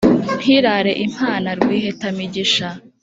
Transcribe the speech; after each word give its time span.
ntirare 0.39 0.91
impana 1.05 1.49
rwiheta-migisha. 1.59 2.67